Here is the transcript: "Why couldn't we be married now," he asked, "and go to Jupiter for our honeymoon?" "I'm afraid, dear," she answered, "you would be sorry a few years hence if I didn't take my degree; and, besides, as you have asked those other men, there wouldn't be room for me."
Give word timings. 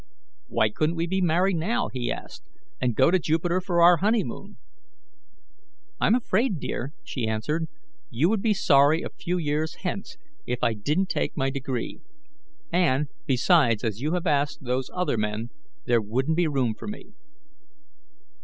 "Why 0.47 0.69
couldn't 0.71 0.95
we 0.95 1.05
be 1.05 1.21
married 1.21 1.57
now," 1.57 1.87
he 1.89 2.11
asked, 2.11 2.43
"and 2.81 2.95
go 2.95 3.11
to 3.11 3.19
Jupiter 3.19 3.61
for 3.61 3.83
our 3.83 3.97
honeymoon?" 3.97 4.57
"I'm 5.99 6.15
afraid, 6.15 6.59
dear," 6.59 6.95
she 7.03 7.27
answered, 7.27 7.67
"you 8.09 8.27
would 8.27 8.41
be 8.41 8.55
sorry 8.55 9.03
a 9.03 9.09
few 9.11 9.37
years 9.37 9.75
hence 9.83 10.17
if 10.47 10.63
I 10.63 10.73
didn't 10.73 11.09
take 11.09 11.37
my 11.37 11.51
degree; 11.51 12.01
and, 12.71 13.09
besides, 13.27 13.83
as 13.83 14.01
you 14.01 14.13
have 14.15 14.25
asked 14.25 14.63
those 14.63 14.89
other 14.91 15.19
men, 15.19 15.51
there 15.85 16.01
wouldn't 16.01 16.35
be 16.37 16.47
room 16.47 16.73
for 16.73 16.87
me." 16.87 17.13